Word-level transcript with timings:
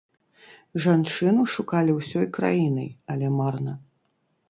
Жанчыну 0.85 1.43
шукалі 1.57 1.91
ўсёй 1.99 2.25
краінай, 2.41 2.91
але 3.15 3.27
марна. 3.39 3.81